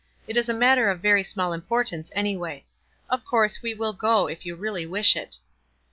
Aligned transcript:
It 0.27 0.35
is 0.35 0.49
a 0.49 0.53
matter 0.55 0.87
of 0.89 0.99
very 0.99 1.21
small 1.21 1.53
importance 1.53 2.09
anyway. 2.15 2.65
Of 3.07 3.23
course 3.23 3.61
we 3.61 3.75
will 3.75 3.93
g( 3.93 4.33
if 4.33 4.47
you 4.47 4.55
really 4.55 4.87
wish 4.87 5.15
it." 5.15 5.37